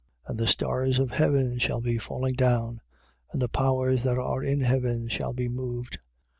13:25. 0.25 0.29
And 0.29 0.39
the 0.39 0.47
stars 0.47 0.97
of 0.97 1.11
heaven 1.11 1.59
shall 1.59 1.79
be 1.79 1.99
falling 1.99 2.33
down 2.33 2.81
and 3.31 3.39
the 3.39 3.47
powers 3.47 4.01
that 4.01 4.17
are 4.17 4.43
in 4.43 4.61
heaven 4.61 5.07
shall 5.09 5.31
be 5.33 5.47
moved. 5.47 5.99